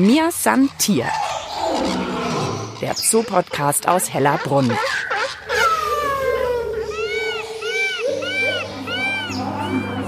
[0.00, 1.04] Mir san Tier.
[2.80, 4.72] Der Zoopodcast aus Hellerbrunn.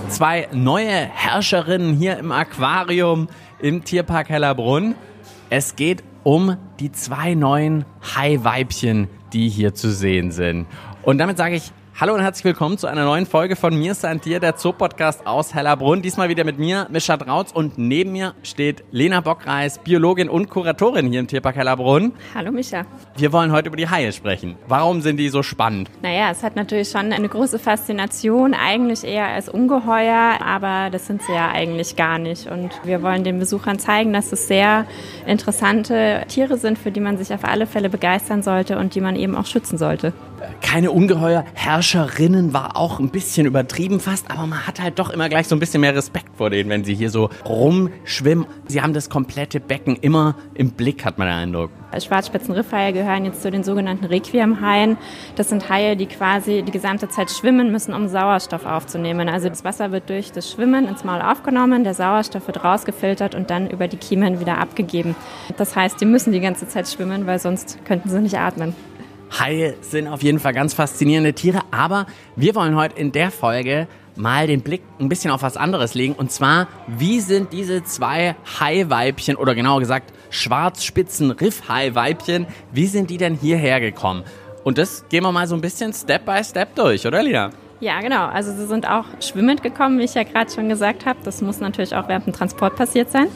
[0.08, 3.28] Zwei neue Herrscherinnen hier im Aquarium
[3.60, 4.94] im Tierpark Hellerbrunn.
[5.50, 7.84] Es geht um die zwei neuen
[8.16, 10.68] Haiweibchen, die hier zu sehen sind.
[11.02, 11.70] Und damit sage ich
[12.02, 15.54] Hallo und herzlich willkommen zu einer neuen Folge von Mir ist Tier, der Zoopodcast aus
[15.54, 16.02] Hellerbrunn.
[16.02, 21.06] Diesmal wieder mit mir, Mischa Drautz und neben mir steht Lena Bockreis, Biologin und Kuratorin
[21.06, 22.10] hier im Tierpark Hellerbrunn.
[22.34, 22.86] Hallo Mischa.
[23.16, 24.56] Wir wollen heute über die Haie sprechen.
[24.66, 25.90] Warum sind die so spannend?
[26.02, 31.22] Naja, es hat natürlich schon eine große Faszination, eigentlich eher als Ungeheuer, aber das sind
[31.22, 32.48] sie ja eigentlich gar nicht.
[32.48, 34.86] Und wir wollen den Besuchern zeigen, dass es sehr
[35.24, 39.14] interessante Tiere sind, für die man sich auf alle Fälle begeistern sollte und die man
[39.14, 40.12] eben auch schützen sollte
[40.60, 41.44] keine Ungeheuer.
[41.54, 45.56] Herrscherinnen war auch ein bisschen übertrieben fast, aber man hat halt doch immer gleich so
[45.56, 48.46] ein bisschen mehr Respekt vor denen, wenn sie hier so rumschwimmen.
[48.68, 51.70] Sie haben das komplette Becken immer im Blick, hat man den Eindruck.
[52.00, 54.96] Schwarzspitzenriffhaie gehören jetzt zu den sogenannten Requiemhaien.
[55.36, 59.28] Das sind Haie, die quasi die gesamte Zeit schwimmen müssen, um Sauerstoff aufzunehmen.
[59.28, 63.50] Also das Wasser wird durch das Schwimmen ins Maul aufgenommen, der Sauerstoff wird rausgefiltert und
[63.50, 65.14] dann über die Kiemen wieder abgegeben.
[65.56, 68.74] Das heißt, die müssen die ganze Zeit schwimmen, weil sonst könnten sie nicht atmen.
[69.38, 73.88] Haie sind auf jeden Fall ganz faszinierende Tiere, aber wir wollen heute in der Folge
[74.14, 76.14] mal den Blick ein bisschen auf was anderes legen.
[76.14, 83.34] Und zwar, wie sind diese zwei Haiweibchen oder genauer gesagt Schwarzspitzen-Riff-Haiweibchen, wie sind die denn
[83.34, 84.22] hierher gekommen?
[84.64, 87.50] Und das gehen wir mal so ein bisschen Step by Step durch, oder Lia?
[87.80, 88.26] Ja, genau.
[88.26, 91.18] Also sie sind auch schwimmend gekommen, wie ich ja gerade schon gesagt habe.
[91.24, 93.26] Das muss natürlich auch während dem Transport passiert sein.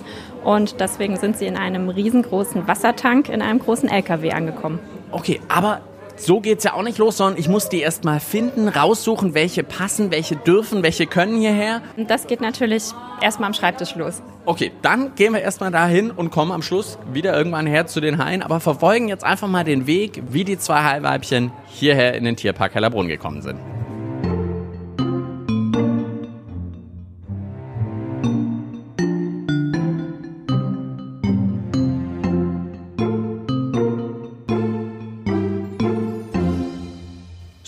[0.45, 4.79] Und deswegen sind sie in einem riesengroßen Wassertank in einem großen LKW angekommen.
[5.17, 5.81] Okay, aber
[6.17, 10.11] so geht's ja auch nicht los, sondern ich muss die erstmal finden, raussuchen, welche passen,
[10.11, 11.81] welche dürfen, welche können hierher.
[11.97, 12.85] Und das geht natürlich
[13.23, 14.21] erstmal am Schreibtisch los.
[14.45, 18.23] Okay, dann gehen wir erstmal dahin und kommen am Schluss wieder irgendwann her zu den
[18.23, 22.37] Haien, aber verfolgen jetzt einfach mal den Weg, wie die zwei Haiweibchen hierher in den
[22.37, 23.59] Tierpark Hellerbrunn gekommen sind.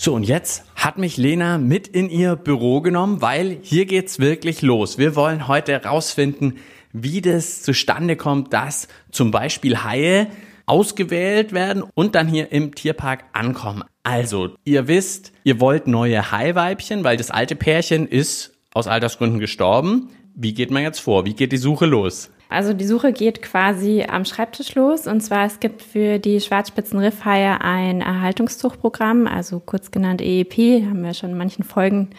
[0.01, 4.61] So, und jetzt hat mich Lena mit in ihr Büro genommen, weil hier geht's wirklich
[4.61, 4.97] los.
[4.97, 6.55] Wir wollen heute herausfinden,
[6.93, 10.27] wie das zustande kommt, dass zum Beispiel Haie
[10.65, 13.83] ausgewählt werden und dann hier im Tierpark ankommen.
[14.03, 20.11] Also, ihr wisst, ihr wollt neue Haiweibchen, weil das alte Pärchen ist aus Altersgründen gestorben.
[20.33, 21.25] Wie geht man jetzt vor?
[21.25, 22.31] Wie geht die Suche los?
[22.49, 25.05] Also die Suche geht quasi am Schreibtisch los.
[25.05, 31.13] Und zwar, es gibt für die Schwarzspitzenriffhaie ein Erhaltungszuchtprogramm, also kurz genannt EEP, haben wir
[31.13, 32.09] schon in manchen Folgen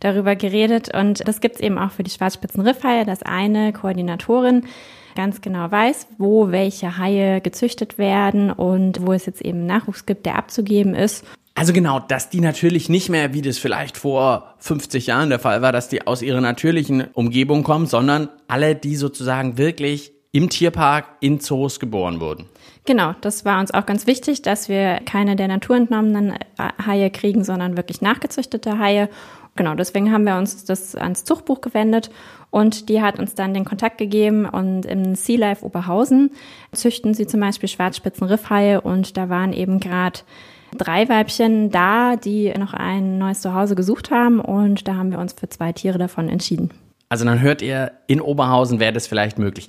[0.00, 0.94] darüber geredet.
[0.94, 4.64] Und das gibt es eben auch für die Schwarzspitzenriffhaie, dass eine Koordinatorin
[5.16, 10.26] ganz genau weiß, wo welche Haie gezüchtet werden und wo es jetzt eben Nachwuchs gibt,
[10.26, 11.24] der abzugeben ist.
[11.58, 15.60] Also genau, dass die natürlich nicht mehr, wie das vielleicht vor 50 Jahren der Fall
[15.60, 21.06] war, dass die aus ihrer natürlichen Umgebung kommen, sondern alle, die sozusagen wirklich im Tierpark
[21.18, 22.44] in Zoos geboren wurden.
[22.84, 26.34] Genau, das war uns auch ganz wichtig, dass wir keine der naturentnommenen
[26.86, 29.08] Haie kriegen, sondern wirklich nachgezüchtete Haie.
[29.56, 32.10] Genau, deswegen haben wir uns das ans Zuchtbuch gewendet
[32.50, 36.30] und die hat uns dann den Kontakt gegeben und im Sea Life Oberhausen
[36.70, 40.20] züchten sie zum Beispiel Schwarzspitzenriffhaie und da waren eben gerade
[40.76, 45.32] drei Weibchen da, die noch ein neues Zuhause gesucht haben und da haben wir uns
[45.32, 46.70] für zwei Tiere davon entschieden.
[47.08, 49.68] Also dann hört ihr, in Oberhausen wäre das vielleicht möglich.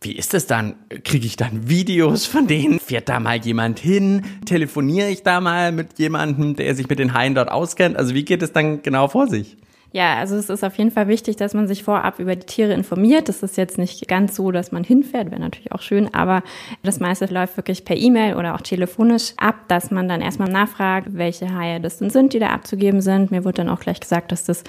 [0.00, 0.74] Wie ist es dann?
[1.02, 2.78] Kriege ich dann Videos von denen?
[2.78, 4.22] Fährt da mal jemand hin?
[4.44, 7.96] Telefoniere ich da mal mit jemandem, der sich mit den Haien dort auskennt?
[7.96, 9.56] Also wie geht es dann genau vor sich?
[9.94, 12.72] Ja, also es ist auf jeden Fall wichtig, dass man sich vorab über die Tiere
[12.72, 13.28] informiert.
[13.28, 16.42] Das ist jetzt nicht ganz so, dass man hinfährt, wäre natürlich auch schön, aber
[16.82, 21.10] das meiste läuft wirklich per E-Mail oder auch telefonisch ab, dass man dann erstmal nachfragt,
[21.12, 23.30] welche Haie das denn sind, die da abzugeben sind.
[23.30, 24.64] Mir wurde dann auch gleich gesagt, dass das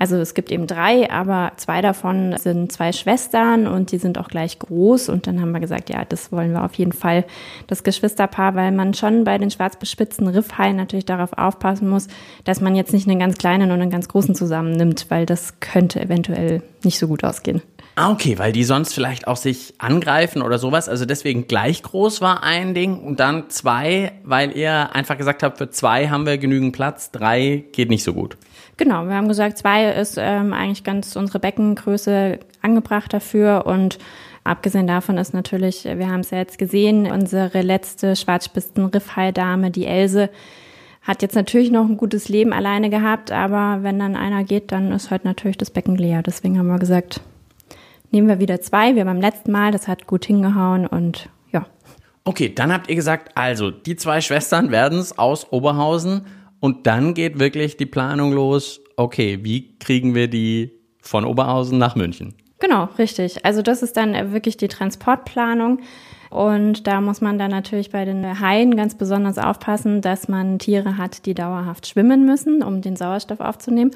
[0.00, 4.28] also es gibt eben drei, aber zwei davon sind zwei Schwestern und die sind auch
[4.28, 5.10] gleich groß.
[5.10, 7.26] Und dann haben wir gesagt, ja, das wollen wir auf jeden Fall,
[7.66, 12.08] das Geschwisterpaar, weil man schon bei den schwarzbespitzten Riffhaien natürlich darauf aufpassen muss,
[12.44, 16.00] dass man jetzt nicht einen ganz kleinen und einen ganz großen zusammennimmt, weil das könnte
[16.00, 17.60] eventuell nicht so gut ausgehen.
[17.96, 20.88] Ah, okay, weil die sonst vielleicht auch sich angreifen oder sowas.
[20.88, 25.58] Also deswegen gleich groß war ein Ding und dann zwei, weil ihr einfach gesagt habt,
[25.58, 28.38] für zwei haben wir genügend Platz, drei geht nicht so gut.
[28.80, 33.98] Genau, wir haben gesagt, zwei ist ähm, eigentlich ganz unsere Beckengröße angebracht dafür und
[34.42, 40.30] Abgesehen davon ist natürlich, wir haben es ja jetzt gesehen, unsere letzte Schwarzspitzen-Riffhai-Dame, die Else,
[41.02, 44.92] hat jetzt natürlich noch ein gutes Leben alleine gehabt, aber wenn dann einer geht, dann
[44.92, 46.22] ist halt natürlich das Becken leer.
[46.22, 47.20] Deswegen haben wir gesagt,
[48.10, 51.66] nehmen wir wieder zwei, wie beim letzten Mal, das hat gut hingehauen und ja.
[52.24, 56.22] Okay, dann habt ihr gesagt, also die zwei Schwestern werden es aus Oberhausen
[56.60, 61.96] und dann geht wirklich die Planung los, okay, wie kriegen wir die von Oberhausen nach
[61.96, 62.34] München?
[62.58, 63.44] Genau, richtig.
[63.44, 65.80] Also das ist dann wirklich die Transportplanung.
[66.28, 70.96] Und da muss man dann natürlich bei den Haien ganz besonders aufpassen, dass man Tiere
[70.96, 73.90] hat, die dauerhaft schwimmen müssen, um den Sauerstoff aufzunehmen.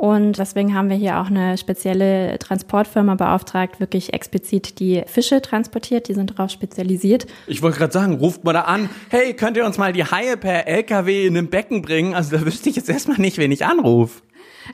[0.00, 6.08] Und deswegen haben wir hier auch eine spezielle Transportfirma beauftragt, wirklich explizit die Fische transportiert.
[6.08, 7.26] Die sind darauf spezialisiert.
[7.46, 10.38] Ich wollte gerade sagen, ruft mal da an, hey, könnt ihr uns mal die Haie
[10.38, 12.14] per LKW in ein Becken bringen?
[12.14, 14.22] Also da wüsste ich jetzt erstmal nicht, wen ich anrufe.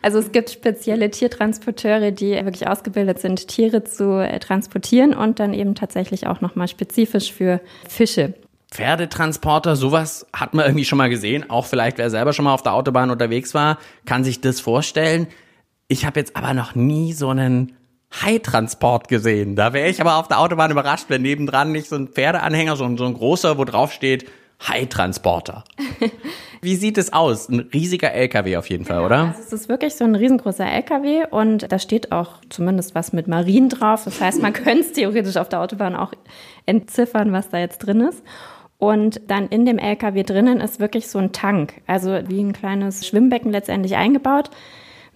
[0.00, 5.54] Also es gibt spezielle Tiertransporteure, die wirklich ausgebildet sind, Tiere zu äh, transportieren und dann
[5.54, 8.34] eben tatsächlich auch nochmal spezifisch für Fische.
[8.76, 11.48] Pferdetransporter, sowas hat man irgendwie schon mal gesehen.
[11.48, 15.28] Auch vielleicht, wer selber schon mal auf der Autobahn unterwegs war, kann sich das vorstellen.
[15.88, 17.72] Ich habe jetzt aber noch nie so einen
[18.12, 19.56] Hai-Transport gesehen.
[19.56, 22.84] Da wäre ich aber auf der Autobahn überrascht, wenn nebendran nicht so ein Pferdeanhänger, so
[22.84, 24.26] ein, so ein großer, wo drauf steht,
[24.60, 25.64] Hai-Transporter.
[26.60, 27.48] Wie sieht es aus?
[27.48, 29.28] Ein riesiger LKW auf jeden Fall, oder?
[29.28, 33.26] Also es ist wirklich so ein riesengroßer LKW und da steht auch zumindest was mit
[33.26, 34.04] Marien drauf.
[34.04, 36.12] Das heißt, man könnte es theoretisch auf der Autobahn auch
[36.66, 38.22] entziffern, was da jetzt drin ist.
[38.78, 43.06] Und dann in dem LKW drinnen ist wirklich so ein Tank, also wie ein kleines
[43.06, 44.50] Schwimmbecken letztendlich eingebaut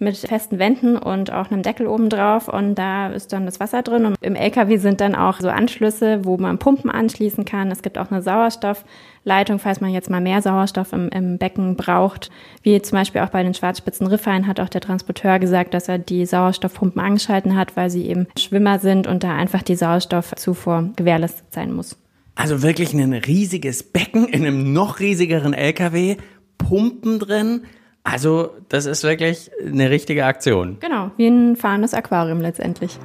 [0.01, 3.83] mit festen Wänden und auch einem Deckel oben drauf und da ist dann das Wasser
[3.83, 7.69] drin und im LKW sind dann auch so Anschlüsse, wo man Pumpen anschließen kann.
[7.69, 12.31] Es gibt auch eine Sauerstoffleitung, falls man jetzt mal mehr Sauerstoff im, im Becken braucht.
[12.63, 15.99] Wie zum Beispiel auch bei den Schwarzspitzen Riffhaien hat auch der Transporteur gesagt, dass er
[15.99, 21.53] die Sauerstoffpumpen angeschalten hat, weil sie eben Schwimmer sind und da einfach die Sauerstoffzufuhr gewährleistet
[21.53, 22.00] sein muss.
[22.35, 26.17] Also wirklich ein riesiges Becken in einem noch riesigeren LKW,
[26.57, 27.61] Pumpen drin,
[28.03, 30.77] also, das ist wirklich eine richtige Aktion.
[30.79, 32.97] Genau, wie ein fahrendes Aquarium letztendlich.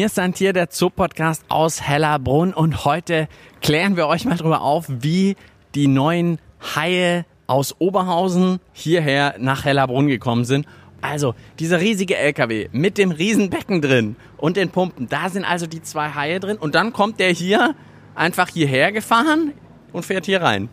[0.00, 3.28] Mir ist hier der Zoo-Podcast aus Hellerbrunn und heute
[3.60, 5.36] klären wir euch mal darüber auf, wie
[5.74, 6.38] die neuen
[6.74, 10.64] Haie aus Oberhausen hierher nach Hellerbrunn gekommen sind.
[11.02, 15.82] Also, dieser riesige LKW mit dem Riesenbecken drin und den Pumpen, da sind also die
[15.82, 17.74] zwei Haie drin und dann kommt der hier
[18.14, 19.52] einfach hierher gefahren
[19.92, 20.70] und fährt hier rein.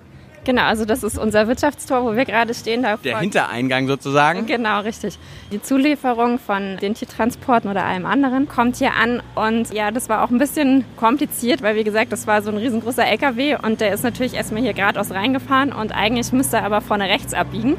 [0.48, 2.82] Genau, also das ist unser Wirtschaftstor, wo wir gerade stehen.
[2.82, 4.46] Da Der Hintereingang sozusagen.
[4.46, 5.20] Genau, richtig.
[5.52, 9.22] Die Zulieferung von den Tiertransporten oder allem anderen kommt hier an.
[9.36, 12.56] Und ja, das war auch ein bisschen kompliziert, weil wie gesagt, das war so ein
[12.56, 16.80] riesengroßer LKW und der ist natürlich erstmal hier geradeaus reingefahren und eigentlich müsste er aber
[16.80, 17.76] vorne rechts abbiegen.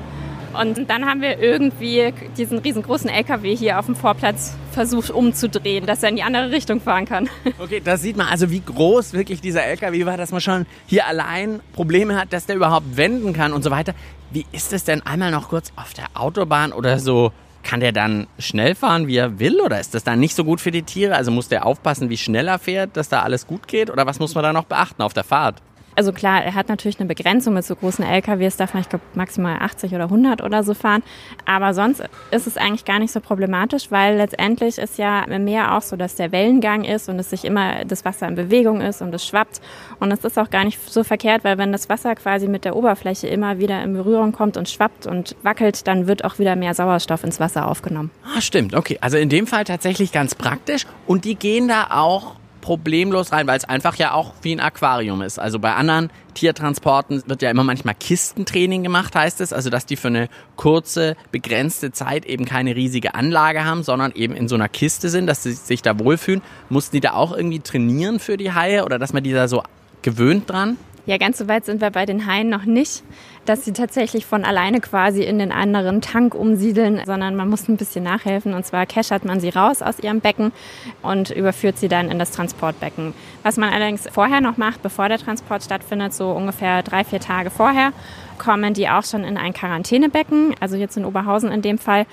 [0.55, 6.03] Und dann haben wir irgendwie diesen riesengroßen LKW hier auf dem Vorplatz versucht umzudrehen, dass
[6.03, 7.29] er in die andere Richtung fahren kann.
[7.59, 11.07] Okay, da sieht man also, wie groß wirklich dieser LKW war, dass man schon hier
[11.07, 13.95] allein Probleme hat, dass der überhaupt wenden kann und so weiter.
[14.31, 17.33] Wie ist es denn einmal noch kurz auf der Autobahn oder so?
[17.65, 19.61] Kann der dann schnell fahren, wie er will?
[19.61, 21.17] Oder ist das dann nicht so gut für die Tiere?
[21.17, 23.91] Also muss der aufpassen, wie schnell er fährt, dass da alles gut geht?
[23.91, 25.61] Oder was muss man da noch beachten auf der Fahrt?
[25.99, 29.05] Also klar, er hat natürlich eine Begrenzung mit so großen LKWs, darf man, ich glaube,
[29.15, 31.03] maximal 80 oder 100 oder so fahren.
[31.45, 35.77] Aber sonst ist es eigentlich gar nicht so problematisch, weil letztendlich ist ja im Meer
[35.77, 39.03] auch so, dass der Wellengang ist und es sich immer das Wasser in Bewegung ist
[39.03, 39.61] und es schwappt.
[39.99, 42.77] Und es ist auch gar nicht so verkehrt, weil wenn das Wasser quasi mit der
[42.77, 46.75] Oberfläche immer wieder in Berührung kommt und schwappt und wackelt, dann wird auch wieder mehr
[46.75, 48.13] Sauerstoff ins Wasser aufgenommen.
[48.37, 48.73] Ah, stimmt.
[48.73, 48.99] Okay.
[49.01, 50.87] Also in dem Fall tatsächlich ganz praktisch.
[51.09, 52.37] Und die gehen da auch
[52.69, 55.39] problemlos rein, weil es einfach ja auch wie ein Aquarium ist.
[55.39, 59.55] Also bei anderen Tiertransporten wird ja immer manchmal Kistentraining gemacht, heißt es.
[59.55, 64.35] Also dass die für eine kurze, begrenzte Zeit eben keine riesige Anlage haben, sondern eben
[64.35, 66.43] in so einer Kiste sind, dass sie sich da wohlfühlen.
[66.69, 69.63] Mussten die da auch irgendwie trainieren für die Haie oder dass man die da so
[70.03, 70.77] gewöhnt dran?
[71.09, 73.03] Ja, ganz so weit sind wir bei den Haien noch nicht,
[73.47, 77.79] dass sie tatsächlich von alleine quasi in den anderen Tank umsiedeln, sondern man muss ein
[77.79, 78.53] bisschen nachhelfen.
[78.53, 80.53] Und zwar keschert man sie raus aus ihrem Becken
[81.01, 83.15] und überführt sie dann in das Transportbecken.
[83.43, 87.49] Was man allerdings vorher noch macht, bevor der Transport stattfindet, so ungefähr drei, vier Tage
[87.49, 87.95] vorher,
[88.37, 92.05] kommen die auch schon in ein Quarantänebecken, also jetzt in Oberhausen in dem Fall,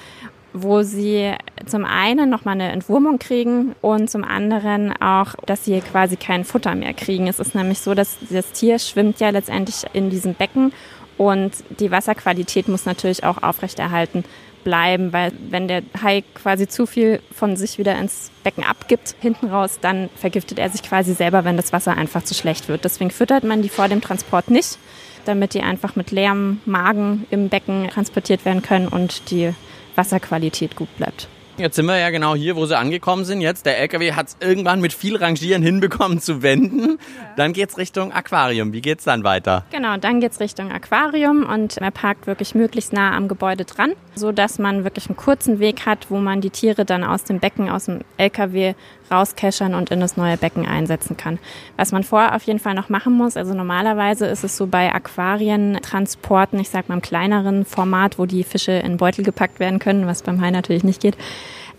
[0.56, 1.34] wo sie
[1.66, 6.74] zum einen nochmal eine Entwurmung kriegen und zum anderen auch, dass sie quasi kein Futter
[6.76, 7.28] mehr kriegen.
[7.28, 10.72] Es ist nämlich so, dass das Tier schwimmt ja letztendlich in diesem Becken
[11.18, 14.24] und die Wasserqualität muss natürlich auch aufrechterhalten
[14.64, 19.48] bleiben, weil wenn der Hai quasi zu viel von sich wieder ins Becken abgibt, hinten
[19.48, 22.84] raus, dann vergiftet er sich quasi selber, wenn das Wasser einfach zu schlecht wird.
[22.84, 24.80] Deswegen füttert man die vor dem Transport nicht,
[25.26, 29.54] damit die einfach mit leerem Magen im Becken transportiert werden können und die
[29.96, 31.28] Wasserqualität gut bleibt.
[31.58, 33.40] Jetzt sind wir ja genau hier, wo sie angekommen sind.
[33.40, 37.00] Jetzt der LKW hat es irgendwann mit viel Rangieren hinbekommen zu wenden.
[37.38, 38.74] Dann geht's Richtung Aquarium.
[38.74, 39.64] Wie geht's dann weiter?
[39.72, 44.34] Genau, dann geht's Richtung Aquarium und er parkt wirklich möglichst nah am Gebäude dran, so
[44.34, 47.70] dass man wirklich einen kurzen Weg hat, wo man die Tiere dann aus dem Becken,
[47.70, 48.74] aus dem LKW
[49.12, 51.40] rauskeschern und in das neue Becken einsetzen kann.
[51.78, 54.94] Was man vorher auf jeden Fall noch machen muss, also normalerweise ist es so bei
[54.94, 60.08] Aquarientransporten, ich sag mal im kleineren Format, wo die Fische in Beutel gepackt werden können,
[60.08, 61.18] was beim Hai natürlich nicht geht,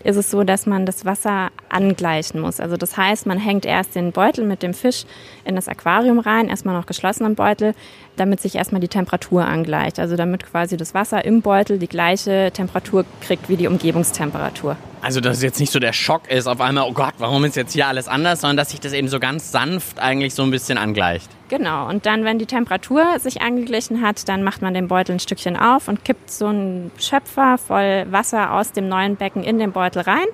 [0.03, 2.59] ist es so, dass man das Wasser angleichen muss.
[2.59, 5.05] Also das heißt, man hängt erst den Beutel mit dem Fisch
[5.45, 7.73] in das Aquarium rein, erstmal noch geschlossenen Beutel,
[8.15, 9.99] damit sich erstmal die Temperatur angleicht.
[9.99, 14.77] Also damit quasi das Wasser im Beutel die gleiche Temperatur kriegt wie die Umgebungstemperatur.
[15.01, 17.55] Also, dass es jetzt nicht so der Schock ist, auf einmal, oh Gott, warum ist
[17.55, 20.51] jetzt hier alles anders, sondern dass sich das eben so ganz sanft eigentlich so ein
[20.51, 21.29] bisschen angleicht.
[21.49, 25.19] Genau, und dann, wenn die Temperatur sich angeglichen hat, dann macht man den Beutel ein
[25.19, 29.71] Stückchen auf und kippt so einen Schöpfer voll Wasser aus dem neuen Becken in den
[29.71, 30.25] Beutel rein.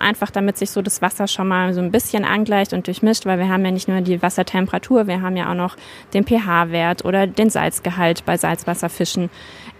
[0.00, 3.38] Einfach damit sich so das Wasser schon mal so ein bisschen angleicht und durchmischt, weil
[3.38, 5.76] wir haben ja nicht nur die Wassertemperatur, wir haben ja auch noch
[6.14, 9.30] den pH-Wert oder den Salzgehalt bei Salzwasserfischen.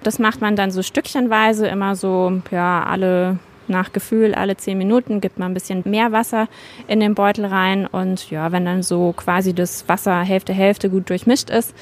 [0.02, 3.38] Das macht man dann so stückchenweise immer so, ja, alle
[3.70, 6.48] nach Gefühl alle zehn Minuten gibt man ein bisschen mehr Wasser
[6.86, 11.08] in den Beutel rein und ja, wenn dann so quasi das Wasser Hälfte Hälfte gut
[11.08, 11.74] durchmischt ist,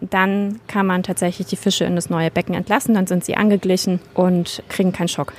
[0.00, 4.00] dann kann man tatsächlich die Fische in das neue Becken entlassen, dann sind sie angeglichen
[4.14, 5.32] und kriegen keinen Schock.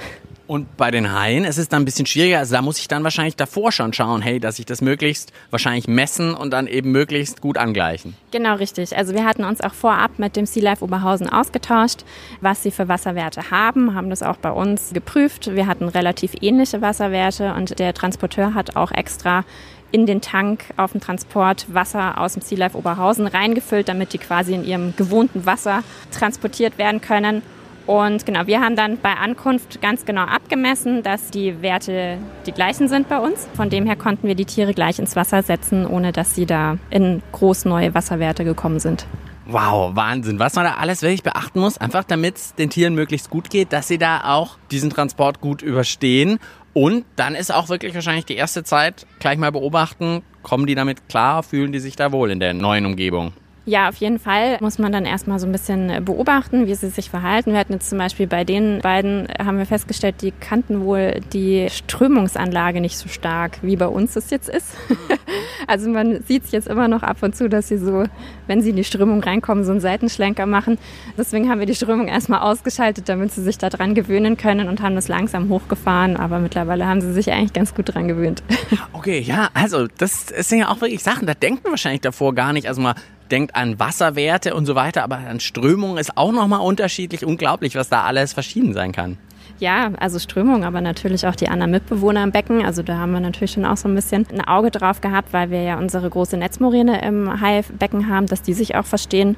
[0.52, 2.40] Und bei den Haien ist es dann ein bisschen schwieriger.
[2.40, 5.88] Also da muss ich dann wahrscheinlich davor schon schauen, hey, dass ich das möglichst wahrscheinlich
[5.88, 8.18] messen und dann eben möglichst gut angleichen.
[8.32, 8.98] Genau, richtig.
[8.98, 12.04] Also wir hatten uns auch vorab mit dem Sea Life Oberhausen ausgetauscht,
[12.42, 15.56] was sie für Wasserwerte haben, haben das auch bei uns geprüft.
[15.56, 19.46] Wir hatten relativ ähnliche Wasserwerte und der Transporteur hat auch extra
[19.94, 24.18] in den Tank auf dem Transport Wasser aus dem Sea Life Oberhausen reingefüllt, damit die
[24.18, 25.82] quasi in ihrem gewohnten Wasser
[26.12, 27.42] transportiert werden können.
[27.88, 32.88] Und genau, wir haben dann bei Ankunft ganz genau abgemessen, dass die Werte die gleichen
[32.88, 33.48] sind bei uns.
[33.56, 36.78] Von dem her konnten wir die Tiere gleich ins Wasser setzen, ohne dass sie da
[36.90, 39.06] in groß neue Wasserwerte gekommen sind.
[39.48, 40.40] Wow, Wahnsinn.
[40.40, 43.74] Was man da alles wirklich beachten muss, einfach damit es den Tieren möglichst gut geht,
[43.74, 46.40] dass sie da auch diesen Transport gut überstehen.
[46.74, 51.10] Und dann ist auch wirklich wahrscheinlich die erste Zeit gleich mal beobachten, kommen die damit
[51.10, 53.34] klar, fühlen die sich da wohl in der neuen Umgebung.
[53.64, 57.12] Ja, auf jeden Fall muss man dann erstmal so ein bisschen beobachten, wie sie sich
[57.12, 57.52] verhalten.
[57.52, 61.68] Wir hatten jetzt zum Beispiel bei den beiden, haben wir festgestellt, die kannten wohl die
[61.70, 64.76] Strömungsanlage nicht so stark, wie bei uns es jetzt ist.
[65.68, 68.06] also man sieht es jetzt immer noch ab und zu, dass sie so,
[68.48, 70.80] wenn sie in die Strömung reinkommen, so einen Seitenschlenker machen.
[71.16, 74.96] Deswegen haben wir die Strömung erstmal ausgeschaltet, damit sie sich daran gewöhnen können und haben
[74.96, 76.18] das langsam hochgefahren.
[76.18, 78.42] Aber mittlerweile haben sie sich eigentlich ganz gut dran gewöhnt.
[78.94, 82.54] Okay, ja, also das sind ja auch wirklich Sachen, da denkt man wahrscheinlich davor gar
[82.54, 82.68] nicht.
[82.68, 82.94] Also mal
[83.32, 87.26] denkt an Wasserwerte und so weiter, aber an Strömung ist auch nochmal unterschiedlich.
[87.26, 89.18] Unglaublich, was da alles verschieden sein kann.
[89.60, 92.66] Ja, also Strömung, aber natürlich auch die anderen Mitbewohner im Becken.
[92.66, 95.52] Also da haben wir natürlich schon auch so ein bisschen ein Auge drauf gehabt, weil
[95.52, 99.38] wir ja unsere große Netzmoräne im Haibecken haben, dass die sich auch verstehen.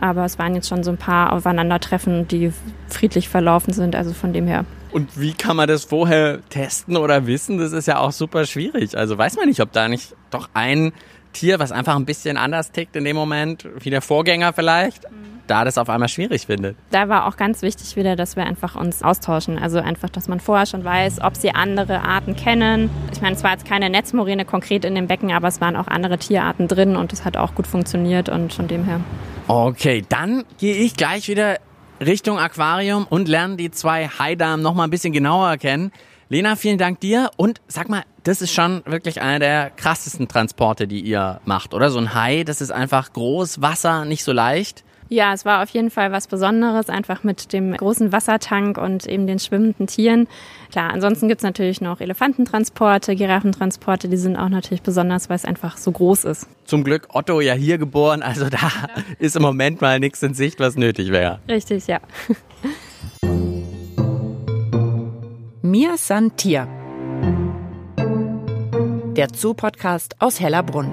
[0.00, 2.52] Aber es waren jetzt schon so ein paar Aufeinandertreffen, die
[2.88, 3.96] friedlich verlaufen sind.
[3.96, 4.64] Also von dem her.
[4.92, 7.58] Und wie kann man das vorher testen oder wissen?
[7.58, 8.96] Das ist ja auch super schwierig.
[8.96, 10.92] Also weiß man nicht, ob da nicht doch ein
[11.34, 15.40] Tier, was einfach ein bisschen anders tickt in dem Moment, wie der Vorgänger vielleicht, mhm.
[15.46, 16.76] da das auf einmal schwierig findet.
[16.90, 19.58] Da war auch ganz wichtig wieder, dass wir einfach uns austauschen.
[19.58, 22.88] Also einfach, dass man vorher schon weiß, ob sie andere Arten kennen.
[23.12, 25.88] Ich meine, es war jetzt keine Netzmoräne konkret in dem Becken, aber es waren auch
[25.88, 29.00] andere Tierarten drin und es hat auch gut funktioniert und von dem her.
[29.46, 31.58] Okay, dann gehe ich gleich wieder
[32.00, 35.92] Richtung Aquarium und lerne die zwei Haidamen noch mal ein bisschen genauer kennen.
[36.34, 40.88] Lena, vielen Dank dir und sag mal, das ist schon wirklich einer der krassesten Transporte,
[40.88, 41.90] die ihr macht, oder?
[41.90, 44.82] So ein Hai, das ist einfach groß, Wasser, nicht so leicht.
[45.08, 49.28] Ja, es war auf jeden Fall was Besonderes, einfach mit dem großen Wassertank und eben
[49.28, 50.26] den schwimmenden Tieren.
[50.72, 55.76] Klar, ansonsten gibt's natürlich noch Elefantentransporte, Giraffentransporte, die sind auch natürlich besonders, weil es einfach
[55.76, 56.48] so groß ist.
[56.64, 58.70] Zum Glück Otto ja hier geboren, also da ja.
[59.20, 61.38] ist im Moment mal nichts in Sicht, was nötig wäre.
[61.48, 62.00] Richtig, ja.
[65.76, 66.68] Mir san Tier
[69.16, 70.92] der Zoo-Podcast aus Hellerbrunn.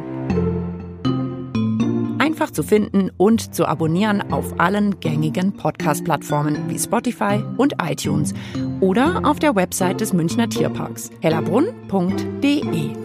[2.17, 8.33] Einfach zu finden und zu abonnieren auf allen gängigen Podcast-Plattformen wie Spotify und iTunes
[8.79, 12.95] oder auf der Website des Münchner Tierparks hellerbrunn.de.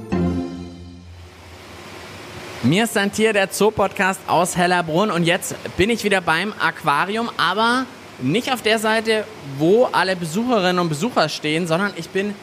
[2.62, 7.28] Mir ist ein Tier, der Zoo-Podcast aus Hellerbrunn und jetzt bin ich wieder beim Aquarium,
[7.36, 7.84] aber
[8.20, 9.24] nicht auf der Seite,
[9.58, 12.34] wo alle Besucherinnen und Besucher stehen, sondern ich bin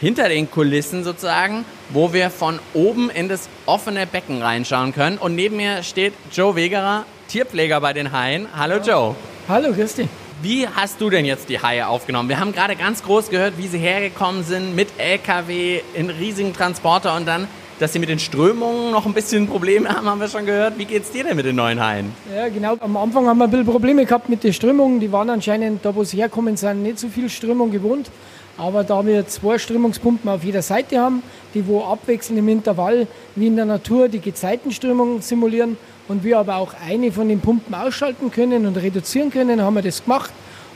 [0.00, 5.18] hinter den Kulissen sozusagen, wo wir von oben in das offene Becken reinschauen können.
[5.18, 8.48] Und neben mir steht Joe Wegerer, Tierpfleger bei den Haien.
[8.56, 9.14] Hallo Joe.
[9.48, 10.08] Hallo Christi.
[10.42, 12.30] Wie hast du denn jetzt die Haie aufgenommen?
[12.30, 17.14] Wir haben gerade ganz groß gehört, wie sie hergekommen sind mit LKW in riesigen Transporter
[17.14, 17.46] und dann,
[17.80, 20.78] dass sie mit den Strömungen noch ein bisschen Probleme haben, haben wir schon gehört.
[20.78, 22.12] Wie geht's dir denn mit den neuen Haien?
[22.34, 22.76] Ja, genau.
[22.78, 25.00] Am Anfang haben wir ein bisschen Probleme gehabt mit den Strömungen.
[25.00, 28.10] Die waren anscheinend, da wo sie herkommen, sind nicht so viel Strömung gewohnt.
[28.58, 31.22] Aber da wir zwei Strömungspumpen auf jeder Seite haben,
[31.54, 36.56] die wo abwechselnd im Intervall wie in der Natur die Gezeitenströmung simulieren, und wir aber
[36.56, 40.32] auch eine von den Pumpen ausschalten können und reduzieren können, haben wir das gemacht.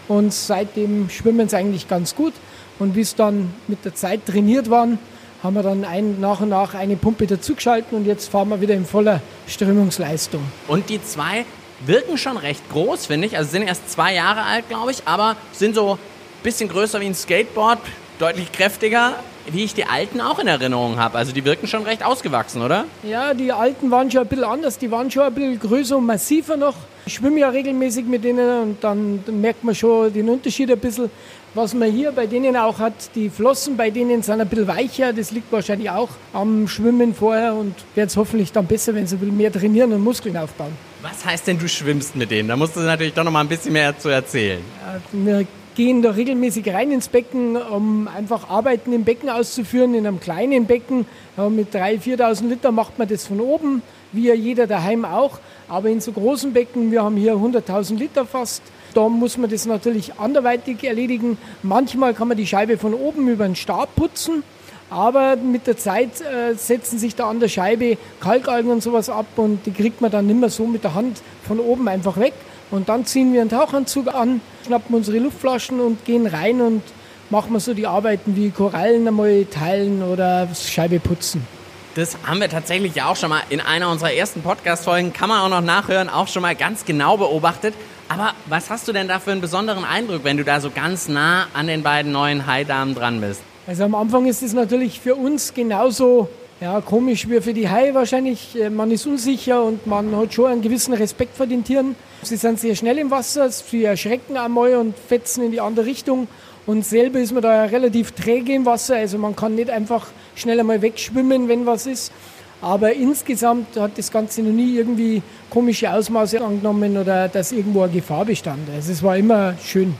[0.06, 2.32] Und seitdem schwimmen sie eigentlich ganz gut.
[2.78, 4.98] Und bis dann mit der Zeit trainiert waren,
[5.44, 8.74] haben wir dann ein, nach und nach eine Pumpe dazugeschalten und jetzt fahren wir wieder
[8.74, 10.42] in voller Strömungsleistung.
[10.68, 11.44] Und die zwei
[11.84, 13.36] wirken schon recht groß, finde ich.
[13.36, 15.98] Also sind erst zwei Jahre alt, glaube ich, aber sind so ein
[16.42, 17.78] bisschen größer wie ein Skateboard,
[18.18, 19.12] deutlich kräftiger
[19.50, 21.18] wie ich die alten auch in Erinnerung habe.
[21.18, 22.84] Also die wirken schon recht ausgewachsen, oder?
[23.02, 24.78] Ja, die alten waren schon ein bisschen anders.
[24.78, 26.74] Die waren schon ein bisschen größer und massiver noch.
[27.06, 31.10] Ich schwimme ja regelmäßig mit denen und dann merkt man schon den Unterschied ein bisschen.
[31.56, 35.12] Was man hier bei denen auch hat, die Flossen bei denen sind ein bisschen weicher.
[35.12, 39.14] Das liegt wahrscheinlich auch am Schwimmen vorher und wird es hoffentlich dann besser, wenn sie
[39.14, 40.72] ein bisschen mehr trainieren und Muskeln aufbauen.
[41.00, 42.48] Was heißt denn, du schwimmst mit denen?
[42.48, 44.58] Da musst du natürlich doch noch mal ein bisschen mehr zu erzählen.
[44.84, 45.46] Ja, wir
[45.76, 50.66] gehen da regelmäßig rein ins Becken, um einfach Arbeiten im Becken auszuführen, in einem kleinen
[50.66, 51.06] Becken.
[51.50, 55.38] Mit 3.000, 4.000 Liter macht man das von oben, wie ja jeder daheim auch.
[55.68, 58.62] Aber in so großen Becken, wir haben hier 100.000 Liter fast,
[58.94, 61.38] da muss man das natürlich anderweitig erledigen.
[61.62, 64.42] Manchmal kann man die Scheibe von oben über den Stab putzen.
[64.90, 69.26] Aber mit der Zeit äh, setzen sich da an der Scheibe Kalkalgen und sowas ab
[69.36, 72.34] und die kriegt man dann nicht mehr so mit der Hand von oben einfach weg.
[72.70, 76.82] Und dann ziehen wir einen Tauchanzug an, schnappen unsere Luftflaschen und gehen rein und
[77.30, 81.46] machen so die Arbeiten wie Korallen einmal teilen oder Scheibe putzen.
[81.94, 85.48] Das haben wir tatsächlich auch schon mal in einer unserer ersten Podcast-Folgen, kann man auch
[85.48, 87.74] noch nachhören, auch schon mal ganz genau beobachtet.
[88.08, 91.08] Aber was hast du denn da für einen besonderen Eindruck, wenn du da so ganz
[91.08, 93.40] nah an den beiden neuen Haidamen dran bist?
[93.66, 96.28] Also am Anfang ist es natürlich für uns genauso
[96.60, 98.60] ja, komisch wie für die Haie wahrscheinlich.
[98.60, 101.96] Äh, man ist unsicher und man hat schon einen gewissen Respekt vor den Tieren.
[102.22, 106.28] Sie sind sehr schnell im Wasser, sie erschrecken einmal und fetzen in die andere Richtung.
[106.66, 110.06] Und selber ist man da ja relativ träge im Wasser, also man kann nicht einfach
[110.34, 112.12] schnell einmal wegschwimmen, wenn was ist.
[112.60, 117.92] Aber insgesamt hat das Ganze noch nie irgendwie komische Ausmaße angenommen oder dass irgendwo eine
[117.92, 118.68] Gefahr bestand.
[118.74, 119.94] Also es war immer schön.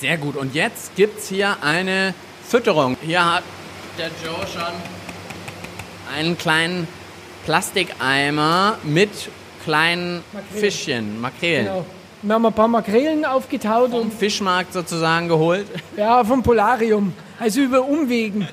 [0.00, 0.36] Sehr gut.
[0.36, 2.14] Und jetzt gibt es hier eine
[2.46, 2.96] Fütterung.
[3.02, 3.44] Hier hat
[3.98, 4.72] der Joe schon
[6.14, 6.86] einen kleinen
[7.44, 9.10] Plastikeimer mit
[9.64, 10.60] kleinen Makrelen.
[10.60, 11.66] Fischchen, Makrelen.
[11.66, 11.86] Genau.
[12.22, 13.90] Wir haben ein paar Makrelen aufgetaut.
[13.90, 15.66] Vom und Fischmarkt sozusagen geholt?
[15.96, 17.12] Ja, vom Polarium.
[17.40, 18.46] Also über Umwegen.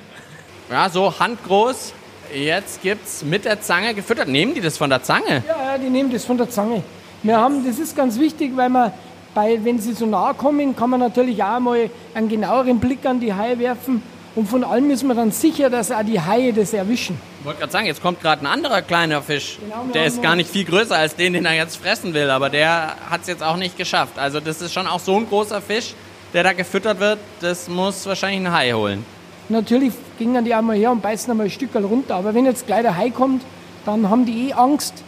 [0.72, 1.94] Ja, so handgroß.
[2.34, 4.28] Jetzt gibt es mit der Zange gefüttert.
[4.28, 5.44] Nehmen die das von der Zange?
[5.48, 6.84] Ja, ja, die nehmen das von der Zange.
[7.24, 8.92] Wir haben, das ist ganz wichtig, weil man
[9.34, 13.20] bei, wenn sie so nahe kommen, kann man natürlich auch mal einen genaueren Blick an
[13.20, 14.02] die Haie werfen.
[14.36, 17.20] Und von allem ist man dann sicher, dass auch die Haie das erwischen.
[17.40, 19.58] Ich wollte gerade sagen, jetzt kommt gerade ein anderer kleiner Fisch.
[19.60, 22.50] Genau, der ist gar nicht viel größer als den, den er jetzt fressen will, aber
[22.50, 24.20] der hat es jetzt auch nicht geschafft.
[24.20, 25.94] Also das ist schon auch so ein großer Fisch,
[26.34, 29.04] der da gefüttert wird, das muss wahrscheinlich ein Hai holen.
[29.50, 32.68] Natürlich gingen dann die einmal her und beißen einmal ein Stück runter, aber wenn jetzt
[32.68, 33.44] gleich der Hai kommt,
[33.86, 35.04] dann haben die eh Angst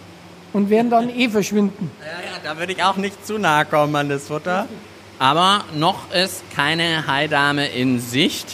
[0.52, 1.92] und werden dann eh verschwinden.
[2.00, 4.68] Ja, ja, da würde ich auch nicht zu nahe kommen an das Futter.
[5.20, 8.48] Aber noch ist keine Haidame in Sicht.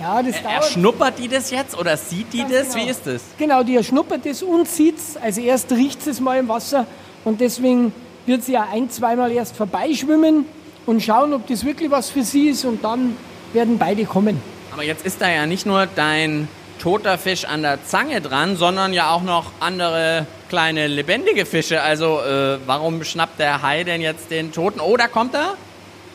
[0.00, 0.64] Ja, das er, dauert.
[0.66, 2.72] Schnuppert die das jetzt oder sieht die das?
[2.72, 2.84] Genau.
[2.84, 3.22] Wie ist das?
[3.38, 5.16] Genau, die schnuppert das und sieht es.
[5.16, 6.86] Also erst riecht es mal im Wasser
[7.24, 7.92] und deswegen
[8.26, 10.44] wird sie ja ein, zweimal erst vorbeischwimmen
[10.84, 13.16] und schauen, ob das wirklich was für sie ist und dann
[13.52, 14.40] werden beide kommen.
[14.76, 18.92] Aber jetzt ist da ja nicht nur dein toter Fisch an der Zange dran, sondern
[18.92, 21.80] ja auch noch andere kleine lebendige Fische.
[21.80, 24.80] Also äh, warum schnappt der Hai denn jetzt den toten?
[24.80, 25.54] Oh, da kommt er.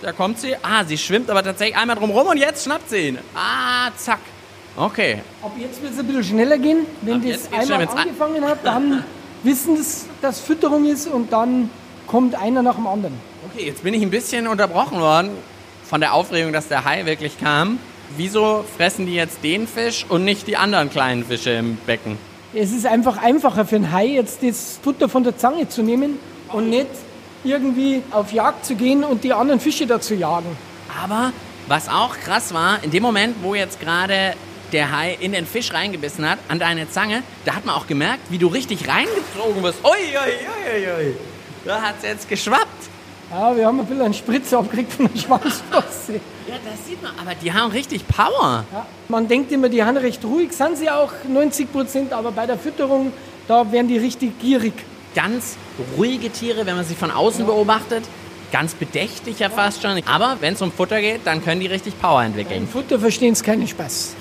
[0.04, 0.56] Da kommt sie.
[0.62, 3.18] Ah, sie schwimmt aber tatsächlich einmal drum rum und jetzt schnappt sie ihn.
[3.34, 4.20] Ah, zack.
[4.78, 5.24] Okay.
[5.42, 6.86] Ab jetzt wird es ein bisschen schneller gehen.
[7.02, 9.04] Wenn Ab das einmal angefangen hat, dann
[9.42, 11.72] wissen sie, dass Fütterung ist und dann
[12.06, 13.16] kommt einer nach dem anderen.
[13.52, 15.32] Okay, jetzt bin ich ein bisschen unterbrochen worden
[15.84, 17.80] von der Aufregung, dass der Hai wirklich kam.
[18.18, 22.18] Wieso fressen die jetzt den Fisch und nicht die anderen kleinen Fische im Becken?
[22.54, 26.20] Es ist einfach einfacher für einen Hai, jetzt das Futter von der Zange zu nehmen
[26.52, 26.88] und nicht
[27.44, 30.58] irgendwie auf Jagd zu gehen und die anderen Fische da zu jagen.
[31.02, 31.32] Aber
[31.68, 34.34] was auch krass war, in dem Moment, wo jetzt gerade
[34.74, 38.24] der Hai in den Fisch reingebissen hat, an deine Zange, da hat man auch gemerkt,
[38.30, 39.80] wie du richtig reingezogen wirst.
[39.84, 41.16] Ui, ui, ui, ui.
[41.64, 42.68] Da hat es jetzt geschwappt.
[43.32, 46.14] Ja, wir haben ein bisschen einen Spritzer abgekriegt von der Schwanzflosse.
[46.48, 48.66] Ja, das sieht man, aber die haben richtig Power.
[48.74, 52.46] Ja, man denkt immer, die haben recht ruhig, sind sie auch 90 Prozent, aber bei
[52.46, 53.14] der Fütterung,
[53.48, 54.74] da werden die richtig gierig
[55.16, 55.56] ganz
[55.98, 57.46] ruhige Tiere, wenn man sie von außen ja.
[57.46, 58.04] beobachtet.
[58.52, 60.02] ganz bedächtig ja fast schon.
[60.08, 62.64] Aber wenn es um Futter geht, dann können die richtig Power entwickeln.
[62.64, 64.16] Im Futter verstehen es keinen Spaß.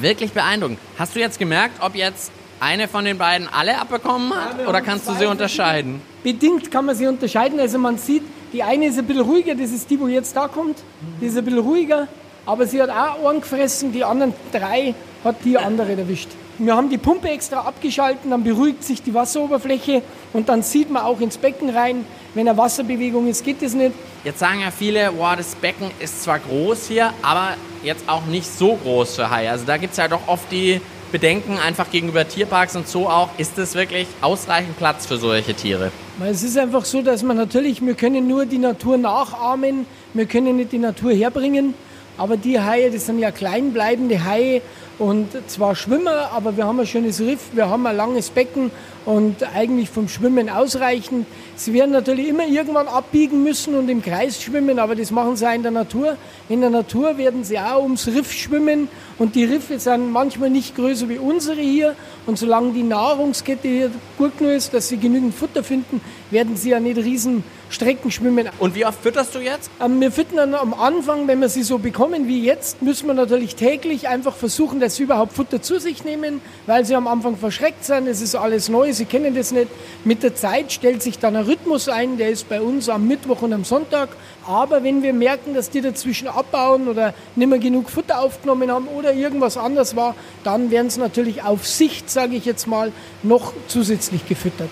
[0.00, 0.78] Wirklich beeindruckend.
[0.98, 2.30] Hast du jetzt gemerkt, ob jetzt
[2.60, 4.58] eine von den beiden alle abbekommen hat?
[4.58, 6.00] wir oder kannst du sie unterscheiden?
[6.22, 7.58] Bedingt kann man sie unterscheiden.
[7.58, 10.48] Also man sieht, die eine ist ein bisschen ruhiger, das ist die, wo jetzt da
[10.48, 10.78] kommt.
[11.20, 12.08] Die ist ein bisschen ruhiger,
[12.46, 13.92] aber sie hat auch Ohren gefressen.
[13.92, 14.94] Die anderen drei
[15.24, 16.28] hat die andere erwischt.
[16.58, 20.02] Wir haben die Pumpe extra abgeschalten, dann beruhigt sich die Wasseroberfläche
[20.34, 22.04] und dann sieht man auch ins Becken rein.
[22.34, 23.92] Wenn eine Wasserbewegung ist, geht das nicht.
[24.24, 28.46] Jetzt sagen ja viele, wow, das Becken ist zwar groß hier, aber jetzt auch nicht
[28.46, 29.50] so groß für Haie.
[29.50, 33.30] Also da gibt es ja doch oft die Bedenken einfach gegenüber Tierparks und so auch.
[33.38, 35.90] Ist es wirklich ausreichend Platz für solche Tiere?
[36.24, 40.56] Es ist einfach so, dass man natürlich, wir können nur die Natur nachahmen, wir können
[40.56, 41.74] nicht die Natur herbringen.
[42.16, 44.60] Aber die Haie, das sind ja kleinbleibende Haie
[45.00, 48.70] und zwar Schwimmer, aber wir haben ein schönes Riff, wir haben ein langes Becken
[49.06, 51.26] und eigentlich vom Schwimmen ausreichend.
[51.56, 55.48] Sie werden natürlich immer irgendwann abbiegen müssen und im Kreis schwimmen, aber das machen sie
[55.48, 56.18] auch in der Natur.
[56.50, 60.76] In der Natur werden sie auch ums Riff schwimmen und die Riffe sind manchmal nicht
[60.76, 61.96] größer wie unsere hier.
[62.26, 66.70] Und solange die Nahrungskette hier gut genug ist, dass sie genügend Futter finden, werden sie
[66.70, 68.48] ja nicht riesen Strecken schwimmen.
[68.58, 69.70] Und wie oft fütterst du jetzt?
[69.80, 73.54] Ähm, Wir füttern am Anfang, wenn wir sie so bekommen wie jetzt, müssen wir natürlich
[73.54, 77.84] täglich einfach versuchen, dass sie überhaupt Futter zu sich nehmen, weil sie am Anfang verschreckt
[77.84, 78.08] sind.
[78.08, 79.68] Es ist alles neu, sie kennen das nicht.
[80.04, 83.42] Mit der Zeit stellt sich dann ein Rhythmus ein, der ist bei uns am Mittwoch
[83.42, 84.08] und am Sonntag.
[84.46, 88.88] Aber wenn wir merken, dass die dazwischen abbauen oder nicht mehr genug Futter aufgenommen haben
[88.88, 93.52] oder irgendwas anders war, dann werden sie natürlich auf Sicht, sage ich jetzt mal, noch
[93.68, 94.70] zusätzlich gefüttert.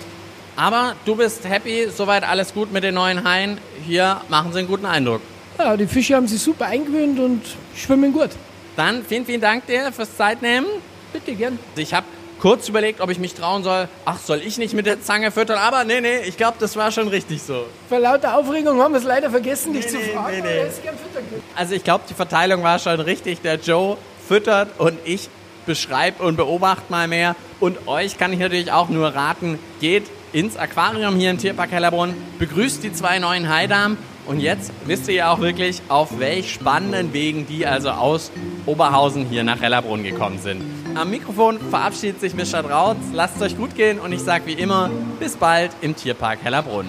[0.58, 3.58] Aber du bist happy, soweit alles gut mit den neuen Haien.
[3.86, 5.20] Hier machen sie einen guten Eindruck.
[5.56, 7.42] Ja, die Fische haben sich super eingewöhnt und
[7.76, 8.30] schwimmen gut.
[8.76, 10.66] Dann vielen, vielen Dank dir fürs Zeitnehmen.
[11.12, 11.60] Bitte gern.
[11.76, 12.06] Ich habe
[12.40, 13.88] kurz überlegt, ob ich mich trauen soll.
[14.04, 15.58] Ach, soll ich nicht mit der Zange füttern?
[15.58, 17.64] Aber nee, nee, ich glaube, das war schon richtig so.
[17.88, 20.36] Vor lauter Aufregung haben wir es leider vergessen, dich Nee, zu nee, fragen.
[20.38, 20.62] nee, nee.
[20.64, 21.42] gegeben.
[21.54, 23.42] Also ich glaube, die Verteilung war schon richtig.
[23.42, 25.28] Der Joe füttert und ich
[25.66, 27.36] beschreibe und beobachte mal mehr.
[27.60, 32.14] Und euch kann ich natürlich auch nur raten, geht ins Aquarium hier im Tierpark Hellerbrunn,
[32.38, 33.96] begrüßt die zwei neuen Haidamen
[34.28, 38.30] und jetzt wisst ihr ja auch wirklich, auf welch spannenden Wegen die also aus
[38.66, 40.62] Oberhausen hier nach Hellerbrunn gekommen sind.
[40.94, 42.62] Am Mikrofon verabschiedet sich Mr.
[42.62, 42.98] Drautz.
[43.12, 46.86] Lasst es euch gut gehen und ich sage wie immer, bis bald im Tierpark Hellerbrunn.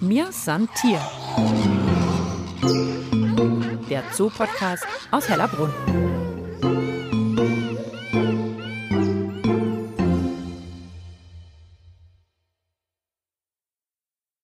[0.00, 1.00] Mir san Tier.
[3.90, 6.21] Der Zoo-Podcast aus Hellerbrunn.